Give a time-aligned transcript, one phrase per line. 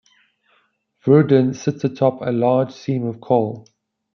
[1.05, 3.67] Virden sits atop a large seam of coal.